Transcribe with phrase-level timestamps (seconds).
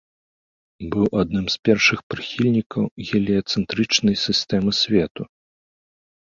[0.93, 5.29] Быў адным з першых прыхільнікаў геліяцэнтрычнай сістэмы свету.